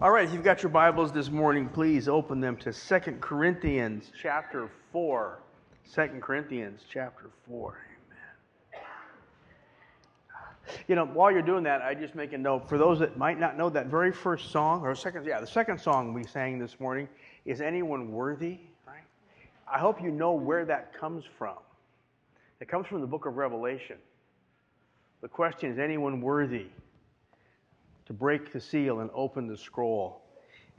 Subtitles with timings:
[0.00, 4.12] All right, if you've got your Bibles this morning, please open them to Second Corinthians
[4.22, 5.40] chapter 4.
[5.92, 7.80] 2 Corinthians chapter 4.
[8.76, 8.84] Amen.
[10.86, 13.40] You know, while you're doing that, I just make a note for those that might
[13.40, 16.78] not know that very first song, or second, yeah, the second song we sang this
[16.78, 17.08] morning
[17.44, 19.02] is Anyone Worthy, right?
[19.66, 21.56] I hope you know where that comes from.
[22.60, 23.96] It comes from the book of Revelation.
[25.22, 26.68] The question is anyone worthy
[28.08, 30.22] to break the seal and open the scroll?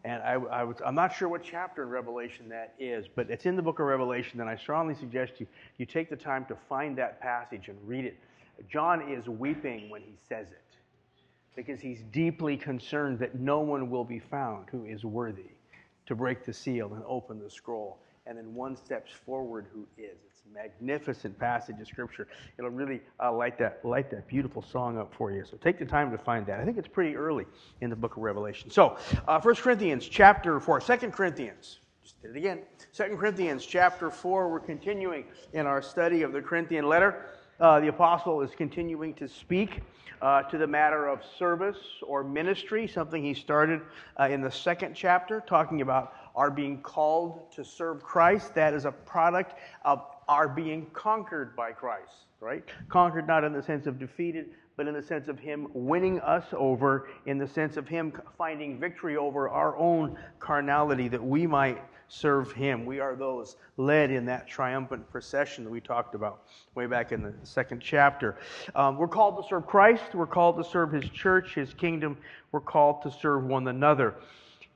[0.03, 3.45] And I, I was, I'm not sure what chapter in Revelation that is, but it's
[3.45, 6.57] in the book of Revelation, and I strongly suggest you, you take the time to
[6.67, 8.17] find that passage and read it.
[8.69, 10.63] John is weeping when he says it
[11.55, 15.51] because he's deeply concerned that no one will be found who is worthy
[16.05, 17.99] to break the seal and open the scroll.
[18.25, 20.17] And then one steps forward who is.
[20.53, 22.27] Magnificent passage of Scripture.
[22.57, 25.45] It'll really uh, light, that, light that beautiful song up for you.
[25.49, 26.59] So take the time to find that.
[26.59, 27.45] I think it's pretty early
[27.81, 28.69] in the book of Revelation.
[28.69, 31.79] So, uh, 1 Corinthians chapter 4, 2 Corinthians.
[32.03, 32.59] Just did it again.
[32.93, 34.49] 2 Corinthians chapter 4.
[34.49, 37.25] We're continuing in our study of the Corinthian letter.
[37.59, 39.81] Uh, the apostle is continuing to speak
[40.21, 43.81] uh, to the matter of service or ministry, something he started
[44.19, 48.55] uh, in the second chapter, talking about our being called to serve Christ.
[48.55, 52.63] That is a product of our being conquered by Christ, right?
[52.87, 56.45] Conquered not in the sense of defeated, but in the sense of Him winning us
[56.53, 61.81] over, in the sense of Him finding victory over our own carnality that we might
[62.09, 62.85] serve Him.
[62.85, 66.43] We are those led in that triumphant procession that we talked about
[66.75, 68.37] way back in the second chapter.
[68.75, 72.17] Um, we're called to serve Christ, we're called to serve His church, His kingdom,
[72.51, 74.13] we're called to serve one another.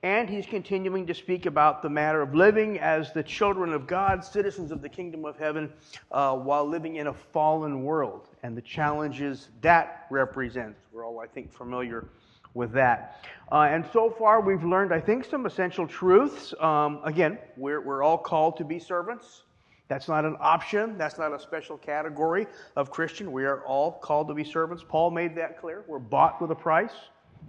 [0.03, 4.23] And he's continuing to speak about the matter of living as the children of God,
[4.23, 5.71] citizens of the kingdom of heaven,
[6.11, 10.77] uh, while living in a fallen world and the challenges that represents.
[10.91, 12.09] We're all, I think, familiar
[12.53, 13.25] with that.
[13.49, 16.53] Uh, and so far, we've learned, I think, some essential truths.
[16.59, 19.43] Um, again, we're, we're all called to be servants.
[19.87, 20.97] That's not an option.
[20.97, 22.45] That's not a special category
[22.75, 23.31] of Christian.
[23.31, 24.83] We are all called to be servants.
[24.85, 25.85] Paul made that clear.
[25.87, 26.93] We're bought with a price.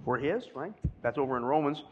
[0.05, 0.73] We're his, right?
[1.03, 1.83] That's over in Romans.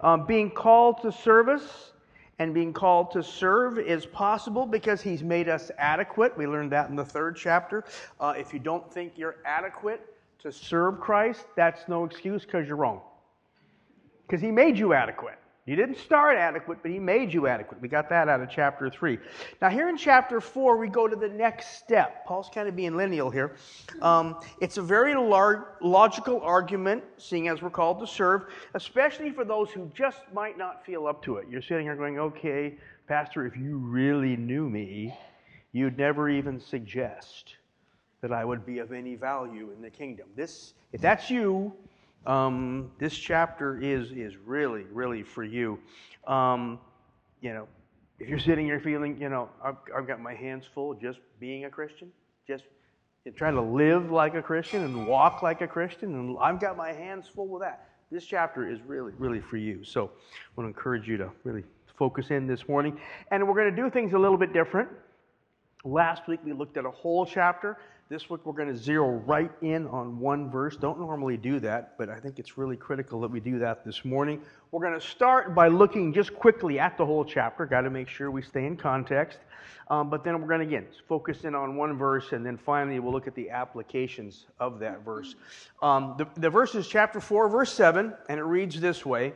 [0.00, 1.92] Um, being called to service
[2.38, 6.36] and being called to serve is possible because he's made us adequate.
[6.36, 7.84] We learned that in the third chapter.
[8.20, 12.76] Uh, if you don't think you're adequate to serve Christ, that's no excuse because you're
[12.76, 13.00] wrong.
[14.26, 15.38] Because he made you adequate.
[15.68, 17.82] You didn't start adequate, but he made you adequate.
[17.82, 19.18] We got that out of chapter 3.
[19.60, 22.24] Now, here in chapter 4, we go to the next step.
[22.24, 23.54] Paul's kind of being lineal here.
[24.00, 29.44] Um, it's a very large, logical argument, seeing as we're called to serve, especially for
[29.44, 31.46] those who just might not feel up to it.
[31.50, 35.14] You're sitting here going, okay, Pastor, if you really knew me,
[35.72, 37.56] you'd never even suggest
[38.22, 40.28] that I would be of any value in the kingdom.
[40.34, 41.74] This, if that's you,
[42.26, 45.78] um, this chapter is, is really, really for you.
[46.26, 46.78] Um,
[47.40, 47.68] you know,
[48.18, 51.64] if you're sitting here feeling, you know, I've, I've got my hands full just being
[51.64, 52.10] a Christian,
[52.46, 52.64] just
[53.36, 56.92] trying to live like a Christian and walk like a Christian, and I've got my
[56.92, 57.88] hands full with that.
[58.10, 59.84] This chapter is really, really for you.
[59.84, 60.08] So I
[60.56, 61.64] want to encourage you to really
[61.98, 62.98] focus in this morning.
[63.30, 64.88] And we're going to do things a little bit different.
[65.84, 67.76] Last week we looked at a whole chapter.
[68.10, 70.76] This week we're going to zero right in on one verse.
[70.76, 74.02] Don't normally do that, but I think it's really critical that we do that this
[74.02, 74.40] morning.
[74.70, 77.66] We're going to start by looking just quickly at the whole chapter.
[77.66, 79.40] Got to make sure we stay in context.
[79.90, 82.98] Um, but then we're going to, again, focus in on one verse, and then finally
[82.98, 85.34] we'll look at the applications of that verse.
[85.82, 89.34] Um, the, the verse is chapter 4, verse 7, and it reads this way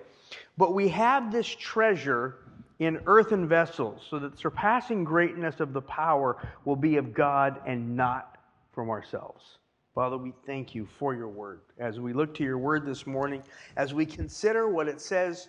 [0.56, 2.36] But we have this treasure
[2.78, 7.94] in earthen vessels, so that surpassing greatness of the power will be of God and
[7.94, 8.31] not
[8.72, 9.58] from ourselves.
[9.94, 11.60] Father, we thank you for your word.
[11.78, 13.42] As we look to your word this morning,
[13.76, 15.48] as we consider what it says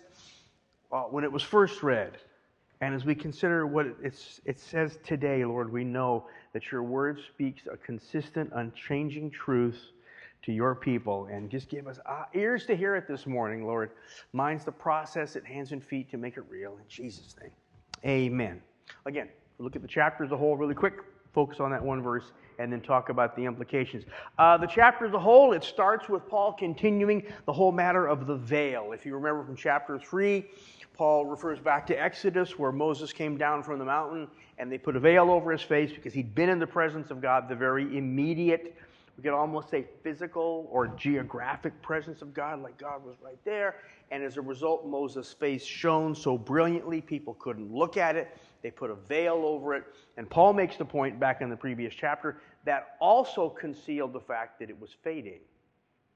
[0.92, 2.18] uh, when it was first read,
[2.80, 7.62] and as we consider what it says today, Lord, we know that your word speaks
[7.72, 9.80] a consistent, unchanging truth
[10.42, 11.26] to your people.
[11.32, 13.92] And just give us uh, ears to hear it this morning, Lord.
[14.34, 16.72] Minds to process it, hands and feet to make it real.
[16.72, 17.52] In Jesus' name,
[18.04, 18.60] amen.
[19.06, 20.94] Again, look at the chapter as a whole really quick.
[21.32, 24.04] Focus on that one verse and then talk about the implications.
[24.38, 28.26] Uh, the chapter as a whole, it starts with Paul continuing the whole matter of
[28.26, 28.92] the veil.
[28.92, 30.44] If you remember from chapter 3,
[30.96, 34.28] Paul refers back to Exodus, where Moses came down from the mountain
[34.58, 37.20] and they put a veil over his face because he'd been in the presence of
[37.20, 38.76] God, the very immediate,
[39.16, 43.76] we could almost say physical or geographic presence of God, like God was right there.
[44.10, 48.36] And as a result, Moses' face shone so brilliantly, people couldn't look at it.
[48.62, 49.84] They put a veil over it.
[50.16, 54.58] And Paul makes the point back in the previous chapter that also concealed the fact
[54.58, 55.40] that it was fading.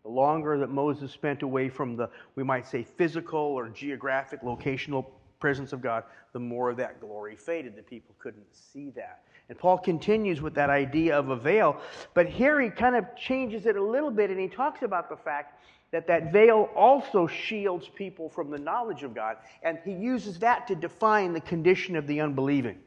[0.03, 5.07] The longer that Moses spent away from the, we might say, physical or geographic, locational
[5.39, 7.77] presence of God, the more that glory faded.
[7.77, 9.23] The people couldn't see that.
[9.49, 11.81] And Paul continues with that idea of a veil,
[12.13, 15.17] but here he kind of changes it a little bit and he talks about the
[15.17, 15.59] fact
[15.91, 20.67] that that veil also shields people from the knowledge of God, and he uses that
[20.69, 22.79] to define the condition of the unbelieving.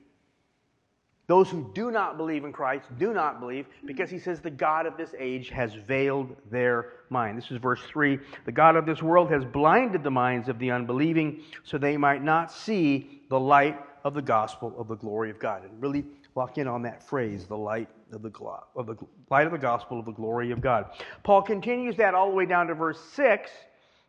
[1.28, 4.86] Those who do not believe in Christ do not believe because he says the God
[4.86, 7.38] of this age has veiled their mind.
[7.38, 8.20] This is verse 3.
[8.46, 12.22] The God of this world has blinded the minds of the unbelieving so they might
[12.22, 15.64] not see the light of the gospel of the glory of God.
[15.64, 16.04] And really
[16.36, 18.32] lock in on that phrase, the light of the,
[18.76, 18.96] of the
[19.30, 20.92] light of the gospel of the glory of God.
[21.24, 23.52] Paul continues that all the way down to verse 6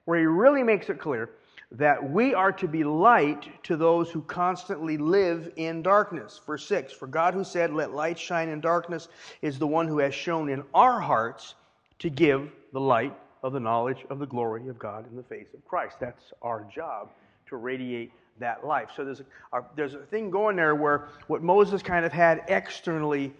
[0.04, 1.30] where he really makes it clear
[1.70, 6.40] that we are to be light to those who constantly live in darkness.
[6.46, 9.08] Verse 6 For God, who said, Let light shine in darkness,
[9.40, 11.54] is the one who has shone in our hearts
[12.00, 15.48] to give the light of the knowledge of the glory of God in the face
[15.54, 15.96] of Christ.
[15.98, 17.10] That's our job
[17.46, 18.90] to radiate that life.
[18.96, 19.20] So there's
[19.52, 23.32] a, there's a thing going there where what Moses kind of had externally,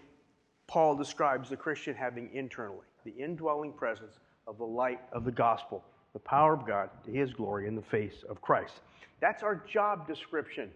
[0.67, 5.83] Paul describes the Christian having internally the indwelling presence of the light of the gospel
[6.13, 8.81] the power of God to his glory in the face of Christ.
[9.19, 10.69] That's our job description.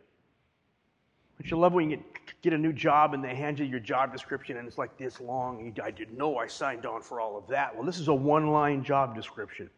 [1.37, 2.05] But you love when you get,
[2.41, 5.21] get a new job and they hand you your job description and it's like this
[5.21, 5.75] long.
[5.83, 7.75] I didn't know I signed on for all of that.
[7.75, 9.69] Well, this is a one line job description.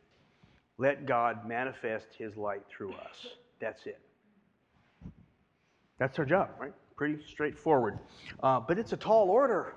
[0.77, 3.27] Let God manifest his light through us.
[3.59, 3.99] That's it.
[5.99, 6.73] That's our job, right?
[6.95, 7.99] Pretty straightforward.
[8.41, 9.75] Uh, but it's a tall order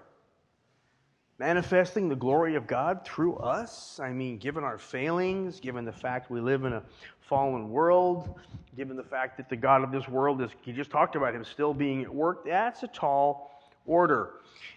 [1.39, 3.99] manifesting the glory of God through us.
[4.01, 6.83] I mean, given our failings, given the fact we live in a
[7.21, 8.39] fallen world,
[8.77, 11.45] given the fact that the God of this world is, he just talked about him
[11.45, 13.51] still being at work, that's a tall
[13.87, 14.35] order.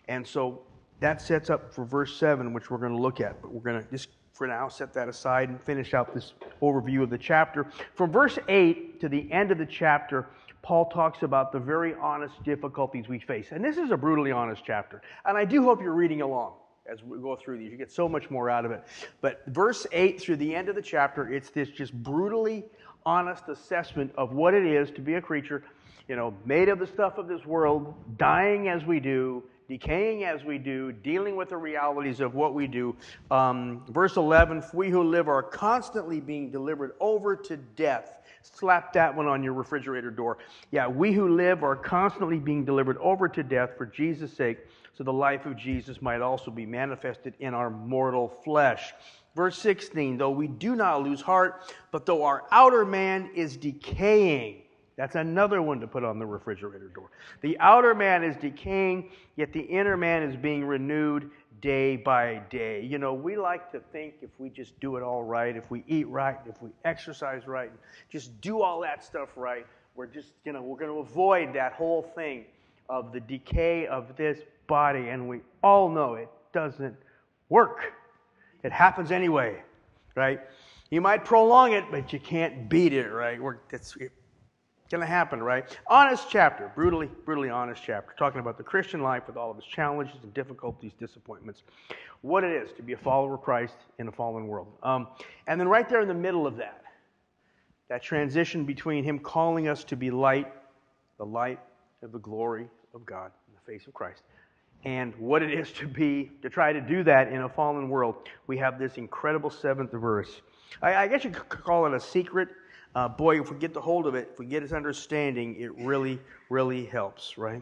[0.07, 0.61] And so
[0.99, 3.39] that sets up for verse 7, which we're going to look at.
[3.41, 7.03] But we're going to just for now set that aside and finish out this overview
[7.03, 7.67] of the chapter.
[7.93, 10.27] From verse 8 to the end of the chapter,
[10.65, 13.49] Paul talks about the very honest difficulties we face.
[13.51, 14.99] And this is a brutally honest chapter.
[15.23, 16.53] And I do hope you're reading along
[16.91, 17.71] as we go through these.
[17.71, 18.83] You get so much more out of it.
[19.21, 22.63] But verse 8 through the end of the chapter, it's this just brutally
[23.05, 25.63] honest assessment of what it is to be a creature,
[26.07, 30.43] you know, made of the stuff of this world, dying as we do, decaying as
[30.43, 32.95] we do, dealing with the realities of what we do.
[33.29, 38.17] Um, verse 11, we who live are constantly being delivered over to death
[38.53, 40.37] Slap that one on your refrigerator door.
[40.71, 44.59] Yeah, we who live are constantly being delivered over to death for Jesus' sake,
[44.93, 48.93] so the life of Jesus might also be manifested in our mortal flesh.
[49.35, 54.61] Verse 16, though we do not lose heart, but though our outer man is decaying,
[54.95, 57.09] that's another one to put on the refrigerator door.
[57.41, 61.31] The outer man is decaying, yet the inner man is being renewed
[61.65, 62.79] day by day.
[62.79, 65.83] You know, we like to think if we just do it all right, if we
[65.87, 67.71] eat right, if we exercise right,
[68.07, 69.65] just do all that stuff right,
[69.95, 72.45] we're just, you know, we're going to avoid that whole thing
[72.87, 75.09] of the decay of this body.
[75.09, 76.95] And we all know it doesn't
[77.49, 77.93] work.
[78.63, 79.63] It happens anyway,
[80.13, 80.41] right?
[80.91, 83.41] You might prolong it, but you can't beat it, right?
[83.41, 84.11] We're, it,
[84.89, 85.77] to happen, right?
[85.87, 89.67] Honest chapter, brutally, brutally honest chapter, talking about the Christian life with all of its
[89.67, 91.63] challenges and difficulties, disappointments,
[92.21, 94.67] what it is to be a follower of Christ in a fallen world.
[94.83, 95.07] Um,
[95.47, 96.83] and then right there in the middle of that,
[97.89, 100.51] that transition between Him calling us to be light,
[101.17, 101.59] the light
[102.03, 104.21] of the glory of God in the face of Christ,
[104.83, 108.15] and what it is to be, to try to do that in a fallen world,
[108.45, 110.41] we have this incredible seventh verse.
[110.81, 112.49] I, I guess you could call it a secret
[112.95, 115.75] uh, boy, if we get the hold of it, if we get his understanding, it
[115.77, 116.17] really,
[116.49, 117.61] really helps, right?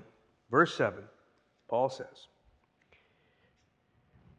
[0.51, 1.03] Verse 7,
[1.67, 2.27] Paul says,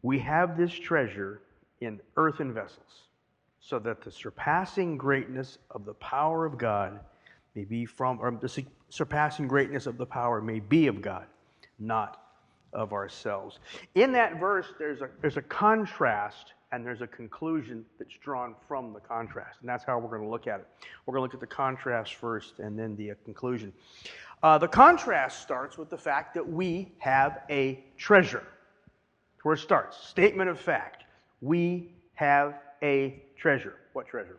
[0.03, 1.43] We have this treasure
[1.81, 3.09] in earthen vessels,
[3.59, 7.01] so that the surpassing greatness of the power of God
[7.57, 11.27] may be from, or the surpassing greatness of the power may be of God,
[11.81, 12.23] not
[12.73, 13.59] of ourselves.
[13.97, 18.93] In that verse, there's a, there's a contrast and there's a conclusion that's drawn from
[18.93, 19.59] the contrast.
[19.61, 20.67] And that's how we're going to look at it.
[21.07, 23.73] We're going to look at the contrast first and then the uh, conclusion.
[24.43, 28.43] Uh, the contrast starts with the fact that we have a treasure.
[28.43, 29.97] That's where it starts.
[30.09, 31.05] Statement of fact.
[31.41, 33.75] We have a treasure.
[33.93, 34.39] What treasure?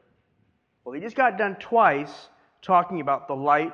[0.84, 2.27] Well, he just got done twice
[2.62, 3.74] talking about the light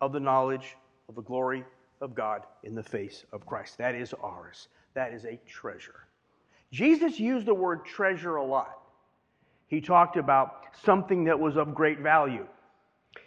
[0.00, 0.76] of the knowledge
[1.08, 1.64] of the glory
[2.00, 3.78] of God in the face of Christ.
[3.78, 4.68] That is ours.
[4.94, 6.06] That is a treasure.
[6.72, 8.78] Jesus used the word treasure a lot.
[9.66, 12.46] He talked about something that was of great value.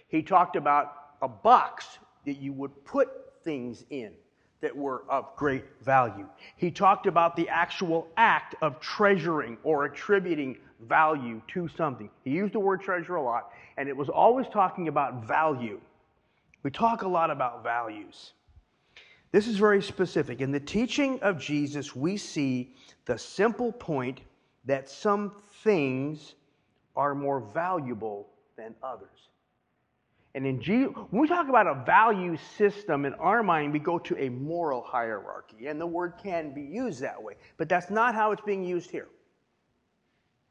[0.08, 3.10] He talked about a box that you would put
[3.44, 4.14] things in.
[4.66, 6.28] that were of great value.
[6.56, 12.10] He talked about the actual act of treasuring or attributing value to something.
[12.24, 15.80] He used the word treasure a lot, and it was always talking about value.
[16.64, 18.34] We talk a lot about values.
[19.36, 20.40] This is very specific.
[20.40, 22.74] In the teaching of Jesus, we see
[23.04, 24.22] the simple point
[24.64, 26.36] that some things
[26.96, 29.28] are more valuable than others.
[30.36, 34.00] And in Jesus, when we talk about a value system in our mind, we go
[34.00, 37.34] to a moral hierarchy, and the word can be used that way.
[37.58, 39.10] But that's not how it's being used here.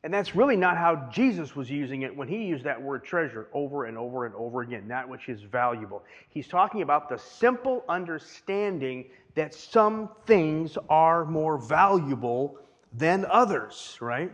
[0.04, 3.48] And that's really not how Jesus was using it when he used that word treasure
[3.54, 6.04] over and over and over again, that which is valuable.
[6.28, 12.58] He's talking about the simple understanding that some things are more valuable
[12.92, 14.30] than others, right?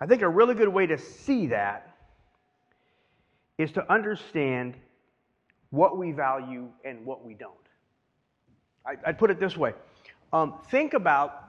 [0.00, 1.96] I think a really good way to see that
[3.58, 4.74] is to understand
[5.70, 7.52] what we value and what we don't.
[8.86, 9.74] I, would put it this way
[10.32, 11.42] um, think about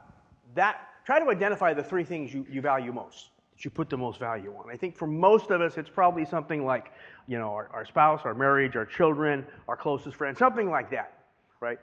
[0.55, 3.95] that try to identify the three things you, you value most, that you put the
[3.95, 4.69] most value on.
[4.69, 6.91] I think for most of us, it's probably something like,
[7.27, 11.13] you know, our, our spouse, our marriage, our children, our closest friends, something like that,
[11.61, 11.79] right?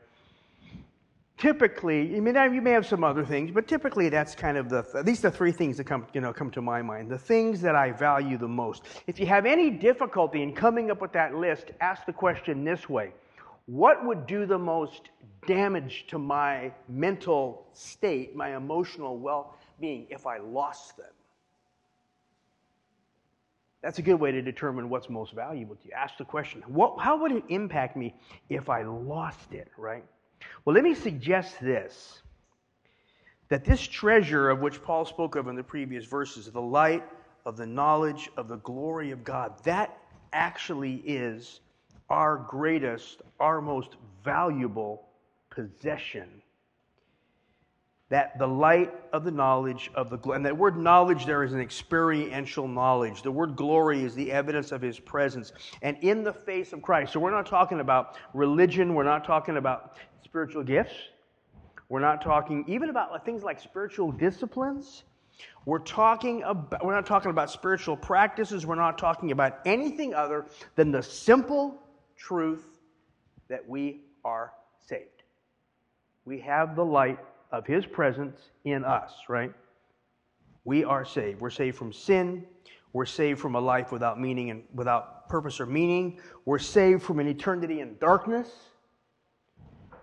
[1.38, 4.85] Typically, I mean, you may have some other things, but typically that's kind of the,
[4.95, 7.11] at least the three things that come, you know, come to my mind.
[7.11, 8.83] The things that I value the most.
[9.07, 12.90] If you have any difficulty in coming up with that list, ask the question this
[12.90, 13.14] way
[13.66, 15.09] what would do the most
[15.47, 21.06] damage to my mental state, my emotional well being, if I lost them?
[23.83, 25.92] That's a good way to determine what's most valuable to you.
[25.94, 28.14] Ask the question what, how would it impact me
[28.49, 30.04] if I lost it, right?
[30.64, 32.23] Well, let me suggest this
[33.50, 37.04] that this treasure of which Paul spoke of in the previous verses, the light
[37.44, 39.97] of the knowledge of the glory of God, that
[40.33, 41.61] actually is
[42.11, 45.08] our greatest, our most valuable
[45.50, 46.42] possession.
[48.11, 51.52] That the light of the knowledge of the glory, and that word knowledge there is
[51.52, 53.23] an experiential knowledge.
[53.23, 57.12] The word glory is the evidence of his presence and in the face of Christ.
[57.12, 60.94] So we're not talking about religion, we're not talking about spiritual gifts.
[61.88, 65.04] We're not talking even about things like spiritual disciplines.
[65.66, 70.46] We're talking about we're not talking about spiritual practices, we're not talking about anything other
[70.76, 71.84] than the simple
[72.16, 72.64] truth
[73.49, 74.52] that we are
[74.87, 75.23] saved.
[76.25, 77.18] We have the light
[77.52, 79.52] of His presence in us, right?
[80.64, 81.40] We are saved.
[81.40, 82.47] We're saved from sin.
[82.92, 86.21] We're saved from a life without meaning and without purpose or meaning.
[86.44, 88.49] We're saved from an eternity in darkness.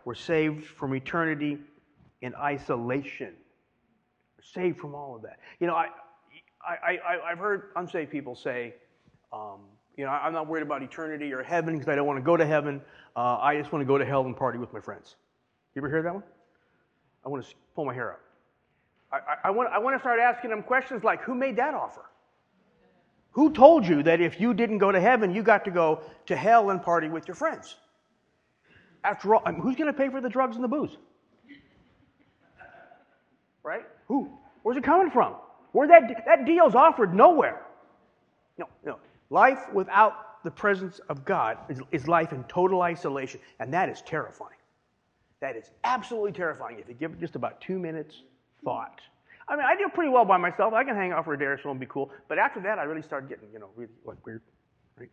[0.06, 1.58] We're saved from eternity
[2.22, 3.34] in isolation.
[4.38, 5.39] We're saved from all of that.
[5.60, 5.88] You know, I,
[6.68, 8.75] I, I, have heard unsaved people say,
[9.34, 9.62] um,
[10.01, 12.36] you know, I'm not worried about eternity or heaven because I don't want to go
[12.36, 12.81] to heaven.
[13.15, 15.15] Uh, I just want to go to hell and party with my friends.
[15.75, 16.24] You ever hear that one?
[17.24, 18.22] I want to pull my hair up.
[19.12, 21.75] I, I, I, want, I want to start asking them questions like who made that
[21.75, 22.10] offer?
[23.34, 26.36] Who told you that if you didn't go to heaven, you got to go to
[26.36, 27.75] hell and party with your friends?
[29.03, 30.98] After all, I mean, who's going to pay for the drugs and the booze?
[33.62, 33.86] Right?
[34.08, 34.31] Who?
[34.63, 35.36] Where's it coming from?
[35.74, 37.62] Where that that deal's offered nowhere.
[38.58, 38.98] No, no.
[39.32, 44.02] Life without the presence of God is, is life in total isolation, and that is
[44.02, 44.58] terrifying.
[45.40, 48.24] That is absolutely terrifying if you give it just about two minutes
[48.64, 49.00] thought.
[49.48, 50.74] I mean, I do pretty well by myself.
[50.74, 52.12] I can hang out for a day or so and be cool.
[52.28, 54.42] But after that, I really start getting, you know, really like weird,
[54.98, 55.10] right?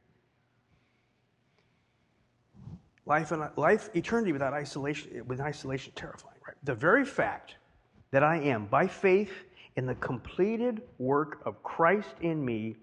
[3.07, 6.57] Life and life, eternity without isolation, with isolation, terrifying, right?
[6.65, 7.55] The very fact
[8.11, 9.33] that I am, by faith
[9.77, 12.77] in the completed work of Christ in me,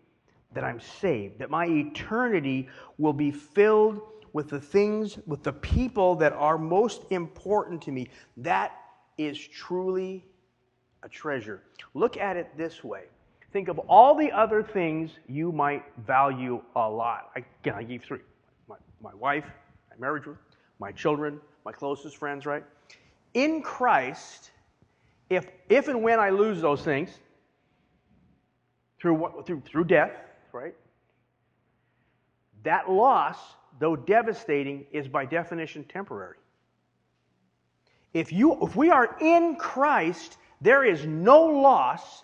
[0.56, 4.02] that I'm saved, that my eternity will be filled
[4.34, 8.10] with the things, with the people that are most important to me.
[8.38, 8.72] That
[9.18, 10.26] is truly
[11.04, 11.62] a treasure.
[11.94, 13.04] Look at it this way.
[13.54, 17.32] Think of all the other things you might value a lot.
[17.36, 18.20] Again, I gave three
[18.68, 19.46] my, my wife,
[19.90, 20.24] my marriage,
[20.80, 22.64] my children, my closest friends, right?
[23.34, 24.52] In Christ,
[25.30, 27.10] if, if and when I lose those things
[29.00, 30.12] through, through, through death,
[30.56, 30.76] right?
[32.64, 33.38] That loss,
[33.80, 36.38] though devastating, is by definition temporary.
[38.14, 42.24] If, you, if we are in Christ, there is no loss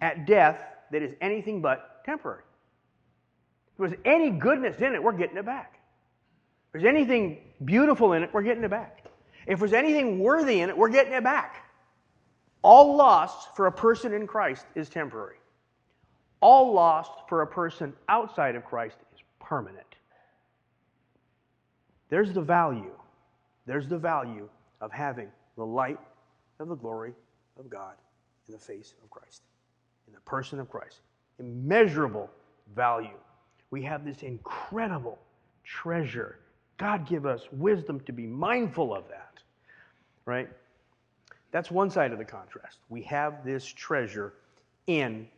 [0.00, 2.44] at death that is anything but temporary.
[3.72, 5.80] If there's any goodness in it, we're getting it back.
[6.66, 9.04] If there's anything beautiful in it, we're getting it back.
[9.46, 11.66] If there's anything worthy in it, we're getting it back.
[12.62, 15.36] All loss for a person in Christ is temporary.
[16.42, 19.86] All lost for a person outside of Christ is permanent.
[22.10, 22.92] There's the value.
[23.64, 24.48] There's the value
[24.80, 26.00] of having the light
[26.58, 27.14] of the glory
[27.58, 27.94] of God
[28.48, 29.42] in the face of Christ,
[30.08, 31.00] in the person of Christ.
[31.38, 32.28] Immeasurable
[32.74, 33.18] value.
[33.70, 35.18] We have this incredible
[35.64, 36.40] treasure.
[36.76, 39.38] God give us wisdom to be mindful of that,
[40.26, 40.48] right?
[41.52, 42.78] That's one side of the contrast.
[42.88, 44.34] We have this treasure
[44.88, 45.28] in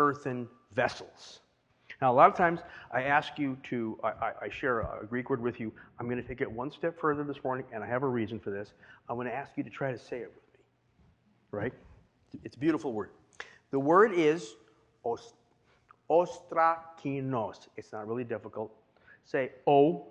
[0.00, 1.40] earthen vessels.
[2.00, 5.42] Now, a lot of times I ask you to, I, I, share a Greek word
[5.42, 5.70] with you.
[5.98, 8.40] I'm going to take it one step further this morning, and I have a reason
[8.40, 8.72] for this.
[9.08, 10.60] I'm going to ask you to try to say it with me.
[11.50, 11.74] Right?
[12.42, 13.10] It's a beautiful word.
[13.70, 14.54] The word is
[15.04, 15.34] os,
[16.08, 17.68] ostrakinos.
[17.76, 18.72] It's not really difficult.
[19.26, 20.06] Say o.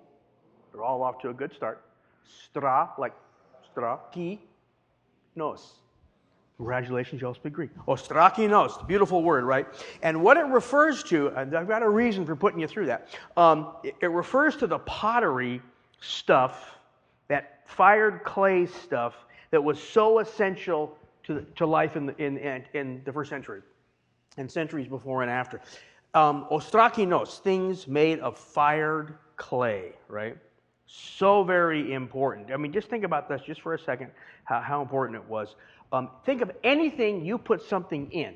[0.71, 1.83] They're all off to a good start.
[2.23, 3.13] Stra, like
[3.71, 4.39] stra, ki,
[5.35, 5.79] nos.
[6.59, 7.69] Congratulations, you all speak Greek.
[7.87, 9.65] Ostrakinos, beautiful word, right?
[10.01, 13.07] And what it refers to, and I've got a reason for putting you through that,
[13.37, 15.61] um, it, it refers to the pottery
[16.01, 16.75] stuff,
[17.29, 19.13] that fired clay stuff
[19.51, 23.61] that was so essential to, to life in the, in, in, in the first century
[24.35, 25.61] and centuries before and after.
[26.13, 30.35] Um, ostrakinos, things made of fired clay, right?
[30.87, 32.51] So very important.
[32.51, 34.11] I mean, just think about this just for a second,
[34.43, 35.55] how, how important it was.
[35.91, 38.35] Um, think of anything you put something in,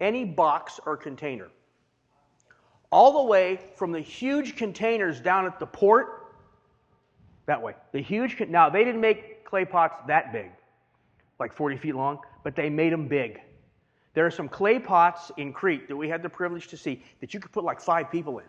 [0.00, 1.48] any box or container,
[2.90, 6.34] all the way from the huge containers down at the port,
[7.46, 7.74] that way.
[7.92, 10.50] The huge, now they didn't make clay pots that big,
[11.38, 13.40] like 40 feet long, but they made them big.
[14.14, 17.32] There are some clay pots in Crete that we had the privilege to see that
[17.32, 18.44] you could put like five people in.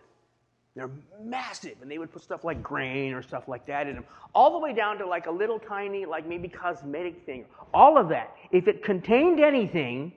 [0.74, 0.90] They're
[1.22, 4.04] massive, and they would put stuff like grain or stuff like that in them,
[4.34, 7.44] all the way down to like a little tiny, like maybe cosmetic thing.
[7.72, 8.34] All of that.
[8.50, 10.12] If it contained anything,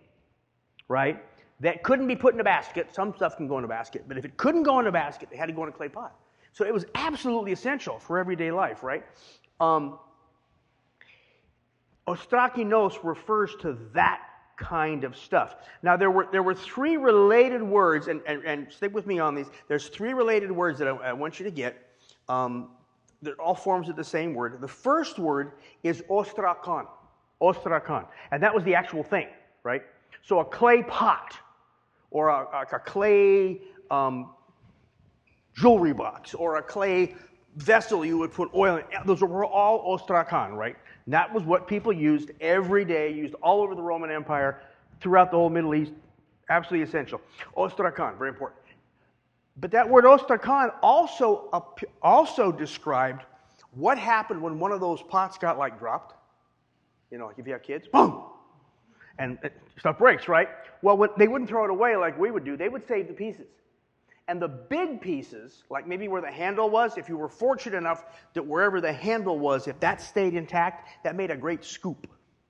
[0.88, 1.24] right,
[1.60, 4.18] that couldn't be put in a basket, some stuff can go in a basket, but
[4.18, 6.16] if it couldn't go in a basket, they had to go in a clay pot.
[6.54, 9.06] So it was absolutely essential for everyday life, right?
[9.60, 10.00] Um,
[12.08, 14.22] ostrakinos refers to that
[14.58, 15.56] kind of stuff.
[15.84, 19.36] Now, there were, there were three related words, and, and, and stick with me on
[19.36, 19.48] these.
[19.68, 21.78] There's three related words that I, I want you to get.
[22.28, 22.72] Um,
[23.22, 24.60] they're all forms of the same word.
[24.60, 25.54] The first word
[25.84, 26.88] is ostrakon.
[27.42, 28.06] Ostrakon.
[28.32, 29.28] And that was the actual thing,
[29.64, 29.84] right?
[30.24, 31.38] So a clay pot
[32.12, 34.32] or a, a, a clay um,
[35.56, 37.16] jewelry box or a clay
[37.58, 38.84] vessel you would put oil in.
[39.06, 40.76] Those were all ostrakon, right?
[41.06, 44.62] And that was what people used every day, used all over the Roman Empire,
[45.02, 45.92] throughout the whole Middle East.
[46.50, 47.20] Absolutely essential.
[47.56, 48.62] Ostrakon, very important.
[49.60, 51.50] But that word ostrakon also,
[52.02, 53.24] also described
[53.72, 56.16] what happened when one of those pots got like dropped.
[57.12, 58.24] You know, if you have kids, boom,
[59.18, 59.40] and
[59.80, 60.50] stuff breaks, right?
[60.82, 62.56] Well, they wouldn't throw it away like we would do.
[62.56, 63.48] They would save the pieces.
[64.28, 68.04] And the big pieces, like maybe where the handle was, if you were fortunate enough
[68.34, 72.08] that wherever the handle was, if that stayed intact, that made a great scoop,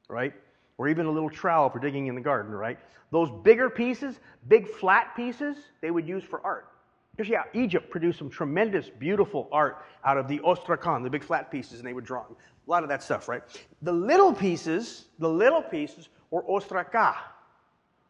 [0.09, 0.33] right?
[0.79, 2.79] Or even a little trowel for digging in the garden, right?
[3.11, 6.69] Those bigger pieces, big flat pieces, they would use for art.
[7.15, 11.51] Because, yeah, Egypt produced some tremendous, beautiful art out of the ostrakon, the big flat
[11.51, 12.35] pieces, and they would draw them.
[12.67, 13.43] A lot of that stuff, right?
[13.81, 17.15] The little pieces, the little pieces were ostraka,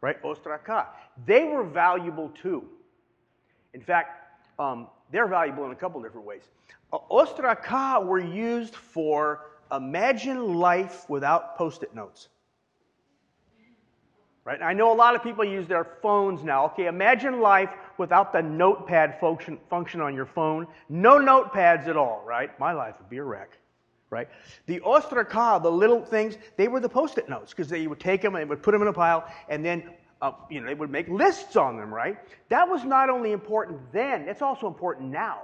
[0.02, 0.22] right?
[0.24, 0.88] Ostraka.
[1.26, 2.68] They were valuable too.
[3.78, 6.42] In fact, um, they're valuable in a couple different ways.
[6.92, 12.30] Uh, ostraka were used for imagine life without post it notes.
[14.46, 14.60] Right?
[14.64, 16.66] I know a lot of people use their phones now.
[16.68, 20.66] Okay, imagine life without the notepad function, function on your phone.
[20.90, 22.60] No notepads at all, right?
[22.60, 23.60] My life would be a wreck,
[24.10, 24.28] right?
[24.66, 28.24] The ostraka, the little things, they were the post it notes because they would take
[28.24, 29.84] them and would put them in a pile and then
[30.22, 32.18] uh, you know, they would make lists on them, right?
[32.50, 35.42] That was not only important then, it's also important now.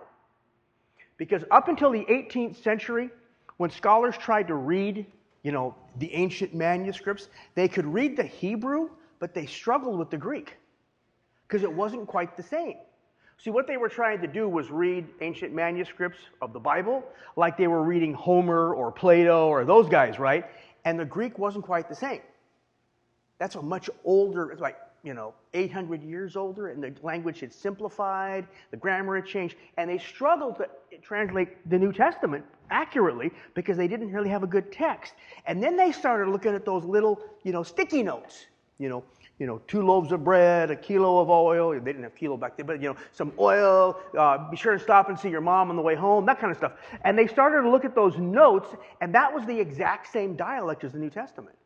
[1.17, 3.09] Because up until the 18th century,
[3.57, 5.05] when scholars tried to read,
[5.43, 10.17] you know, the ancient manuscripts, they could read the Hebrew, but they struggled with the
[10.17, 10.57] Greek
[11.47, 12.75] because it wasn't quite the same.
[13.37, 17.03] See, what they were trying to do was read ancient manuscripts of the Bible
[17.35, 20.45] like they were reading Homer or Plato or those guys, right?
[20.85, 22.21] And the Greek wasn't quite the same.
[23.43, 27.51] That's a much older, it's like, you know, 800 years older, and the language had
[27.51, 30.69] simplified, the grammar had changed, and they struggled to
[31.01, 35.15] translate the New Testament accurately because they didn't really have a good text.
[35.45, 38.45] And then they started looking at those little, you know, sticky notes,
[38.79, 39.03] you know,
[39.39, 41.71] you know, two loaves of bread, a kilo of oil.
[41.71, 43.99] They didn't have kilo back then, but you know, some oil.
[44.17, 46.25] Uh, be sure to stop and see your mom on the way home.
[46.25, 46.75] That kind of stuff.
[47.03, 48.69] And they started to look at those notes,
[49.01, 51.57] and that was the exact same dialect as the New Testament.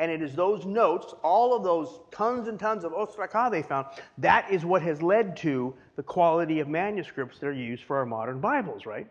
[0.00, 3.86] And it is those notes, all of those tons and tons of ostraka they found,
[4.16, 8.06] that is what has led to the quality of manuscripts that are used for our
[8.06, 9.06] modern Bibles, right?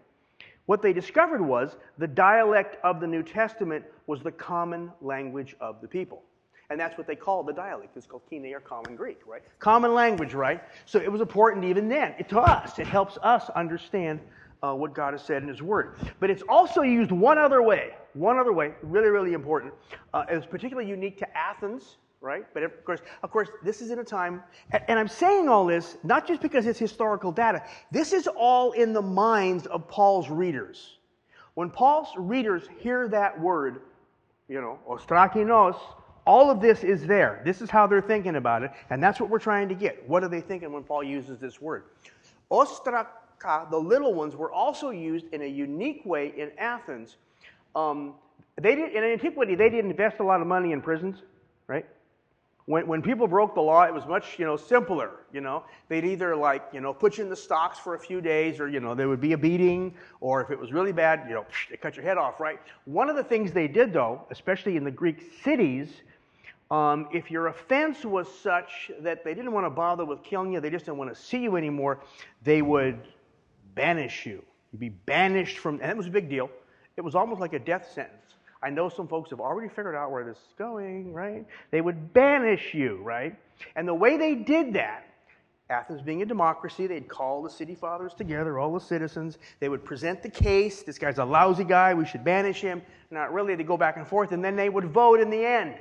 [0.66, 5.80] What they discovered was the dialect of the New Testament was the common language of
[5.80, 6.24] the people.
[6.72, 7.96] And that's what they call the dialect.
[7.96, 9.44] It's called Koine or Common Greek, right?
[9.60, 10.62] Common language, right?
[10.86, 12.80] So it was important even then it, to us.
[12.80, 14.20] It helps us understand
[14.64, 15.98] uh, what God has said in His Word.
[16.20, 17.94] But it's also used one other way.
[18.20, 19.74] One other way, really, really important.
[20.14, 22.44] Uh, it's particularly unique to Athens, right?
[22.54, 24.44] But of course, of course, this is in a time,
[24.90, 27.64] and I'm saying all this not just because it's historical data.
[27.92, 30.98] This is all in the minds of Paul's readers.
[31.54, 33.84] When Paul's readers hear that word,
[34.50, 35.80] you know, ostrakinos,
[36.28, 37.42] all of this is there.
[37.46, 40.10] This is how they're thinking about it, and that's what we're trying to get.
[40.10, 41.84] What are they thinking when Paul uses this word?
[42.52, 47.16] Ostraka, the little ones, were also used in a unique way in Athens.
[47.76, 48.16] Um,
[48.62, 51.18] they did, in antiquity, they didn't invest a lot of money in prisons,
[51.68, 51.86] right?
[52.66, 55.64] When, when people broke the law, it was much, you know, simpler, you know.
[55.88, 58.68] They'd either, like, you know, put you in the stocks for a few days, or,
[58.68, 61.46] you know, there would be a beating, or if it was really bad, you know,
[61.70, 62.60] they cut your head off, right?
[62.86, 65.90] One of the things they did, though, especially in the Greek cities,
[66.70, 70.60] um, if your offense was such that they didn't want to bother with killing you,
[70.60, 72.02] they just didn't want to see you anymore,
[72.44, 73.00] they would
[73.74, 74.44] banish you.
[74.72, 76.52] You'd be banished from, and it was a big deal.
[77.00, 78.36] It was almost like a death sentence.
[78.62, 81.46] I know some folks have already figured out where this is going, right?
[81.72, 83.34] They would banish you, right?
[83.78, 85.06] And the way they did that,
[85.70, 89.38] Athens being a democracy, they'd call the city fathers together, all the citizens.
[89.62, 90.84] They would present the case.
[90.84, 91.94] This guy's a lousy guy.
[91.94, 92.82] We should banish him.
[93.12, 93.56] Not really.
[93.56, 95.76] They'd go back and forth, and then they would vote in the end.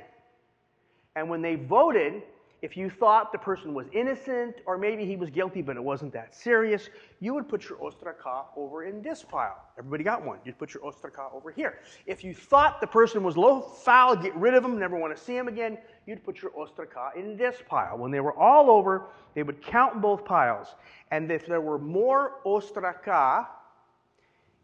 [1.17, 2.23] And when they voted,
[2.61, 6.11] if you thought the person was innocent or maybe he was guilty but it wasn't
[6.13, 9.63] that serious, you would put your ostraka over in this pile.
[9.77, 10.39] Everybody got one.
[10.43, 11.79] You'd put your ostraka over here.
[12.05, 15.23] If you thought the person was low foul, get rid of him, never want to
[15.23, 17.97] see him again, you'd put your ostraka in this pile.
[17.97, 20.75] When they were all over, they would count both piles.
[21.11, 23.47] And if there were more ostraka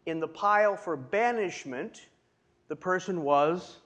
[0.04, 2.08] in the pile for banishment,
[2.68, 3.78] the person was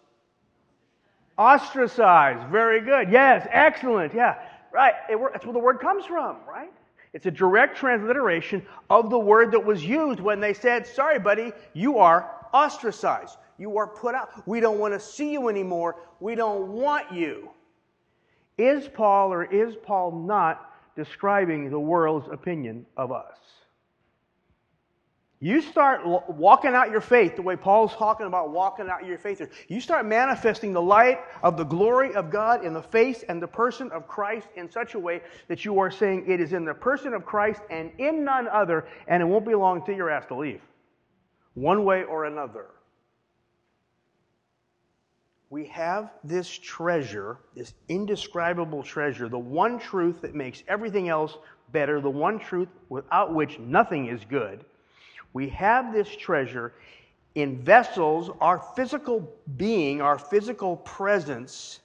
[1.40, 2.50] Ostracized.
[2.50, 3.10] Very good.
[3.10, 4.12] Yes, excellent.
[4.12, 4.36] Yeah,
[4.72, 4.92] right.
[5.08, 6.70] It, that's where the word comes from, right?
[7.14, 11.52] It's a direct transliteration of the word that was used when they said, Sorry, buddy,
[11.72, 13.38] you are ostracized.
[13.56, 14.46] You are put out.
[14.46, 15.96] We don't want to see you anymore.
[16.20, 17.48] We don't want you.
[18.58, 23.39] Is Paul or is Paul not describing the world's opinion of us?
[25.42, 29.40] You start walking out your faith the way Paul's talking about walking out your faith.
[29.68, 33.48] You start manifesting the light of the glory of God in the face and the
[33.48, 36.74] person of Christ in such a way that you are saying it is in the
[36.74, 40.28] person of Christ and in none other, and it won't be long until you're asked
[40.28, 40.60] to leave.
[41.54, 42.66] One way or another.
[45.48, 51.34] We have this treasure, this indescribable treasure, the one truth that makes everything else
[51.72, 54.66] better, the one truth without which nothing is good
[55.32, 56.74] we have this treasure
[57.34, 61.80] in vessels, our physical being, our physical presence,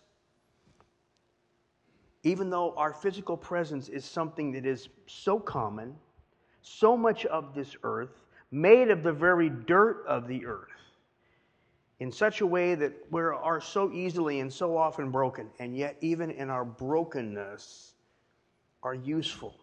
[2.23, 5.95] even though our physical presence is something that is so common,
[6.62, 8.10] so much of this earth,
[8.51, 10.69] made of the very dirt of the earth,
[11.99, 15.95] in such a way that we are so easily and so often broken, and yet,
[16.01, 17.93] even in our brokenness,
[18.81, 19.55] are useful.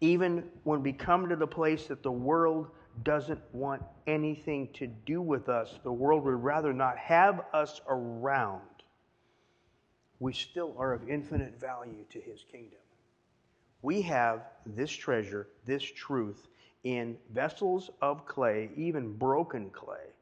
[0.00, 2.70] Even when we come to the place that the world
[3.02, 8.62] doesn't want anything to do with us, the world would rather not have us around,
[10.18, 12.78] we still are of infinite value to his kingdom.
[13.82, 16.48] We have this treasure, this truth,
[16.84, 20.12] in vessels of clay, even broken clay,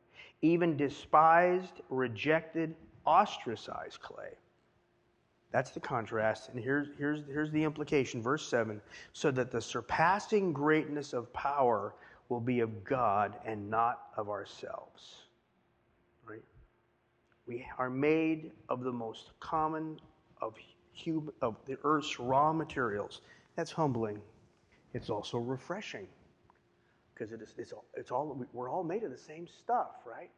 [0.42, 2.74] even despised, rejected,
[3.06, 4.30] ostracized clay.
[5.52, 6.48] That's the contrast.
[6.48, 8.20] And here's, here's, here's the implication.
[8.20, 8.80] Verse 7
[9.12, 11.94] so that the surpassing greatness of power
[12.28, 15.02] will be of God and not of ourselves.
[16.28, 16.42] Right?
[17.46, 20.00] We are made of the most common
[20.40, 20.54] of,
[20.92, 23.20] human, of the earth's raw materials.
[23.56, 24.20] That's humbling.
[24.94, 26.06] It's also refreshing
[27.14, 30.30] because it is, it's, all, it's all, we're all made of the same stuff, right?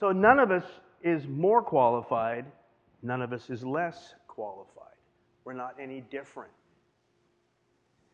[0.00, 0.64] So none of us
[1.02, 2.46] is more qualified,
[3.02, 4.96] none of us is less qualified.
[5.44, 6.50] We're not any different.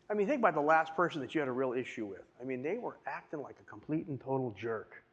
[0.09, 2.23] I mean, think about the last person that you had a real issue with.
[2.41, 5.03] I mean, they were acting like a complete and total jerk.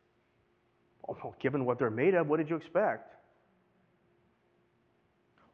[1.06, 3.14] Well, given what they're made of, what did you expect?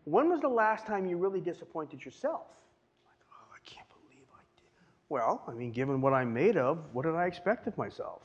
[0.04, 2.46] When was the last time you really disappointed yourself?
[3.04, 4.68] Like, oh, I can't believe I did.
[5.08, 8.22] Well, I mean, given what I'm made of, what did I expect of myself?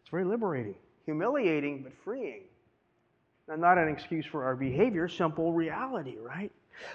[0.00, 0.74] It's very liberating,
[1.06, 2.42] humiliating, but freeing.
[3.48, 6.52] Now, not an excuse for our behavior, simple reality, right?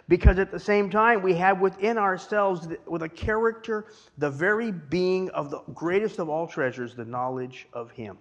[0.07, 3.85] Because at the same time, we have within ourselves, with a character,
[4.17, 8.17] the very being of the greatest of all treasures, the knowledge of Him.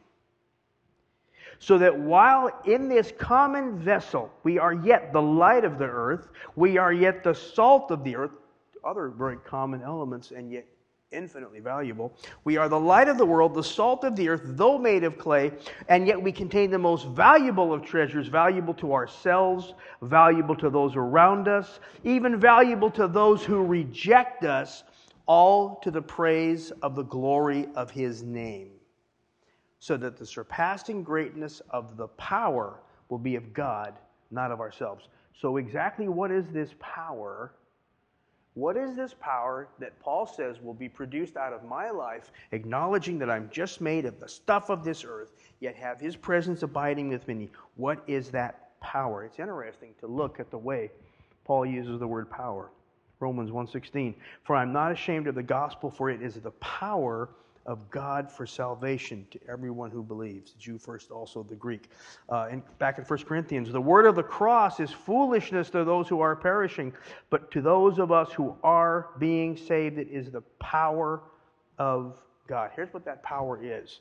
[1.59, 6.29] So that while in this common vessel we are yet the light of the earth,
[6.55, 8.31] we are yet the salt of the earth,
[8.85, 10.67] other very common elements, and yet
[11.11, 12.13] infinitely valuable.
[12.45, 15.17] We are the light of the world, the salt of the earth, though made of
[15.17, 15.53] clay,
[15.89, 20.97] and yet we contain the most valuable of treasures, valuable to ourselves, valuable to those
[20.97, 24.85] around us, even valuable to those who reject us,
[25.27, 28.71] all to the praise of the glory of his name.
[29.81, 33.95] So that the surpassing greatness of the power will be of God,
[34.31, 35.09] not of ourselves.
[35.41, 37.53] So, exactly what is this power?
[38.59, 43.17] What is this power that Paul says will be produced out of my life, acknowledging
[43.21, 47.09] that I'm just made of the stuff of this earth, yet have his presence abiding
[47.09, 47.51] with me?
[47.77, 49.23] What is that power?
[49.23, 50.91] It's interesting to look at the way
[51.45, 52.73] Paul uses the word power.
[53.21, 57.29] Romans 1:16 For I'm not ashamed of the gospel for it is the power
[57.69, 61.91] of God for salvation to everyone who believes, the Jew first, also the Greek.
[62.31, 66.09] Uh, and back in 1 Corinthians, the word of the cross is foolishness to those
[66.09, 66.95] who are perishing,
[67.29, 71.21] but to those of us who are being saved, it is the power
[71.79, 72.71] of God.
[72.75, 74.01] Here's what that power is.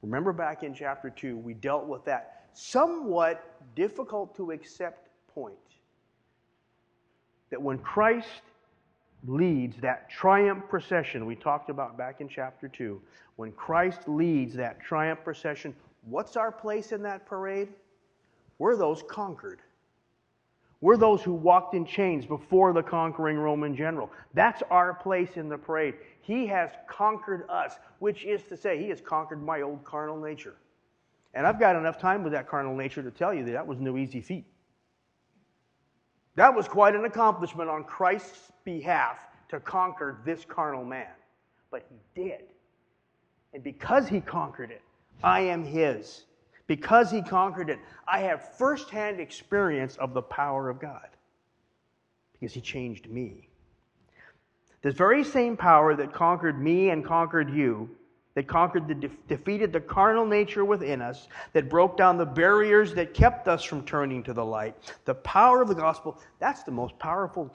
[0.00, 5.54] Remember back in chapter 2, we dealt with that somewhat difficult to accept point
[7.50, 8.40] that when Christ
[9.26, 13.00] leads that triumph procession we talked about back in chapter 2.
[13.36, 17.68] When Christ leads that triumph procession, what's our place in that parade?
[18.58, 19.60] We're those conquered.
[20.80, 24.10] We're those who walked in chains before the conquering Roman general.
[24.34, 25.94] That's our place in the parade.
[26.20, 30.56] He has conquered us, which is to say, He has conquered my old carnal nature.
[31.34, 33.78] And I've got enough time with that carnal nature to tell you that that was
[33.78, 34.44] no easy feat.
[36.34, 39.18] That was quite an accomplishment on Christ's behalf
[39.48, 41.12] to conquer this carnal man.
[41.70, 42.44] But he did.
[43.52, 44.82] And because he conquered it,
[45.22, 46.24] I am his.
[46.66, 51.08] Because he conquered it, I have firsthand experience of the power of God.
[52.32, 53.48] Because he changed me.
[54.80, 57.90] This very same power that conquered me and conquered you
[58.34, 62.94] that conquered the de- defeated the carnal nature within us, that broke down the barriers
[62.94, 64.74] that kept us from turning to the light.
[65.04, 67.52] The power of the gospel, that's the most powerful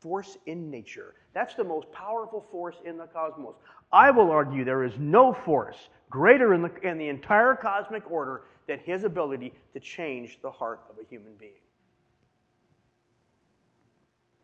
[0.00, 1.14] force in nature.
[1.32, 3.54] That's the most powerful force in the cosmos.
[3.92, 8.42] I will argue there is no force greater in the, in the entire cosmic order
[8.66, 11.52] than his ability to change the heart of a human being.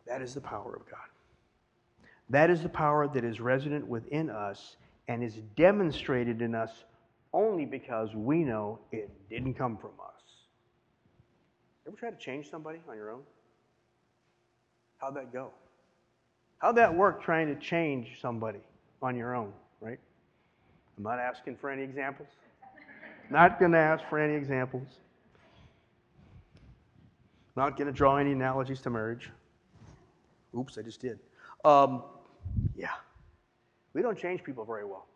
[0.07, 0.99] That is the power of God.
[2.29, 6.71] That is the power that is resident within us and is demonstrated in us
[7.33, 10.21] only because we know it didn't come from us.
[11.87, 13.21] Ever try to change somebody on your own?
[14.99, 15.51] How'd that go?
[16.59, 18.59] How'd that work trying to change somebody
[19.01, 19.99] on your own, right?
[20.97, 22.29] I'm not asking for any examples.
[23.31, 24.87] Not going to ask for any examples.
[27.55, 29.29] Not going to draw any analogies to marriage.
[30.57, 31.19] Oops, I just did.
[31.65, 32.03] Um,
[32.75, 32.89] yeah.
[33.93, 35.07] We don't change people very well.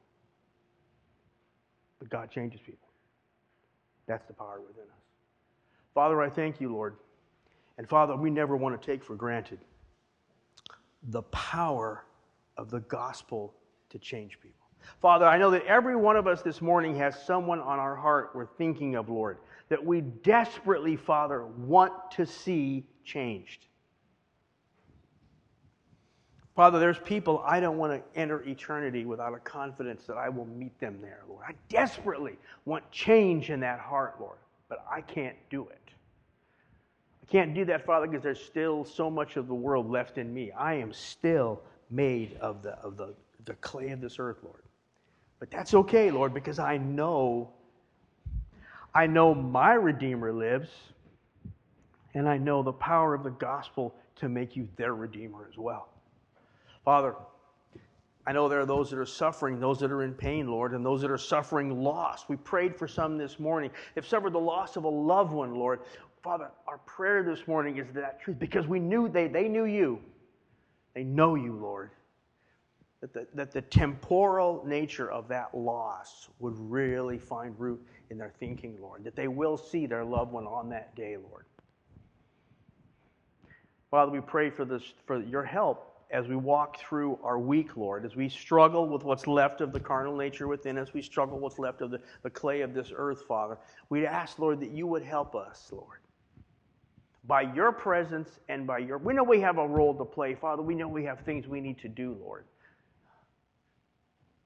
[1.99, 2.89] But God changes people.
[4.07, 5.03] That's the power within us.
[5.93, 6.95] Father, I thank you, Lord.
[7.77, 9.59] And Father, we never want to take for granted
[11.09, 12.05] the power
[12.57, 13.53] of the gospel
[13.89, 14.65] to change people.
[15.01, 18.31] Father, I know that every one of us this morning has someone on our heart
[18.33, 19.37] we're thinking of, Lord,
[19.69, 23.65] that we desperately, Father, want to see changed.
[26.55, 30.45] Father, there's people I don't want to enter eternity without a confidence that I will
[30.45, 31.43] meet them there, Lord.
[31.47, 34.37] I desperately want change in that heart, Lord,
[34.69, 35.81] but I can't do it.
[37.21, 40.33] I can't do that, Father, because there's still so much of the world left in
[40.33, 40.51] me.
[40.51, 43.13] I am still made of the, of the,
[43.43, 44.63] the clay of this earth, Lord.
[45.39, 47.49] But that's okay, Lord, because I know
[48.95, 50.69] I know my Redeemer lives,
[52.13, 55.89] and I know the power of the gospel to make you their Redeemer as well.
[56.85, 57.15] Father,
[58.27, 60.85] I know there are those that are suffering, those that are in pain, Lord, and
[60.85, 62.25] those that are suffering loss.
[62.29, 63.71] We prayed for some this morning.
[63.95, 65.81] If suffered the loss of a loved one, Lord,
[66.23, 69.99] Father, our prayer this morning is that truth because we knew they, they knew you.
[70.93, 71.91] They know you, Lord.
[73.01, 78.31] That the, that the temporal nature of that loss would really find root in their
[78.39, 79.03] thinking, Lord.
[79.03, 81.45] That they will see their loved one on that day, Lord.
[83.91, 88.05] Father, we pray for this for your help as we walk through our week, Lord,
[88.05, 91.43] as we struggle with what's left of the carnal nature within us, we struggle with
[91.43, 93.57] what's left of the, the clay of this earth, Father,
[93.89, 95.99] we ask, Lord, that you would help us, Lord.
[97.25, 98.97] by your presence and by your.
[98.97, 100.61] We know we have a role to play, Father.
[100.63, 102.45] We know we have things we need to do, Lord.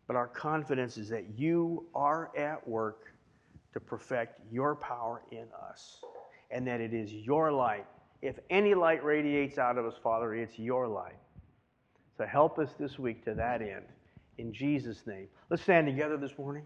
[0.08, 3.14] But our confidence is that you are at work
[3.74, 6.06] to perfect your power in us,
[6.52, 7.86] and that it is your light.
[8.22, 11.18] If any light radiates out of us, Father, it's your light.
[12.20, 13.86] So help us this week to that end.
[14.38, 15.30] In Jesus' name.
[15.50, 16.66] Let's stand together this morning.